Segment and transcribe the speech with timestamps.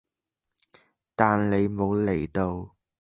[1.15, 2.75] 但你無嚟到